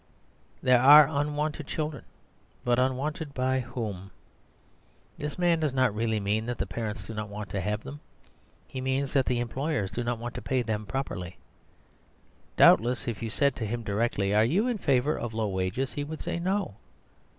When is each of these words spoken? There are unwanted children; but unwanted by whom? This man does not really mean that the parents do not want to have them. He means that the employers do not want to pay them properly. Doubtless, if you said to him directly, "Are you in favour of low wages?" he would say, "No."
There 0.63 0.81
are 0.81 1.07
unwanted 1.07 1.67
children; 1.67 2.05
but 2.65 2.79
unwanted 2.79 3.35
by 3.35 3.59
whom? 3.59 4.09
This 5.19 5.37
man 5.37 5.59
does 5.59 5.75
not 5.75 5.93
really 5.93 6.19
mean 6.19 6.47
that 6.47 6.57
the 6.57 6.65
parents 6.65 7.05
do 7.05 7.13
not 7.13 7.29
want 7.29 7.51
to 7.51 7.61
have 7.61 7.83
them. 7.83 7.99
He 8.67 8.81
means 8.81 9.13
that 9.13 9.27
the 9.27 9.39
employers 9.39 9.91
do 9.91 10.03
not 10.03 10.17
want 10.17 10.33
to 10.33 10.41
pay 10.41 10.63
them 10.63 10.87
properly. 10.87 11.37
Doubtless, 12.57 13.07
if 13.07 13.21
you 13.21 13.29
said 13.29 13.55
to 13.57 13.65
him 13.67 13.83
directly, 13.83 14.33
"Are 14.33 14.43
you 14.43 14.65
in 14.65 14.79
favour 14.79 15.15
of 15.15 15.35
low 15.35 15.49
wages?" 15.49 15.93
he 15.93 16.03
would 16.03 16.19
say, 16.19 16.39
"No." 16.39 16.77